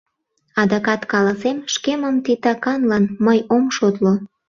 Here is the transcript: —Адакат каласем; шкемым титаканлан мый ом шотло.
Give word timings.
—Адакат 0.61 1.01
каласем; 1.11 1.57
шкемым 1.73 2.15
титаканлан 2.25 3.03
мый 3.25 3.39
ом 3.55 3.65
шотло. 3.75 4.13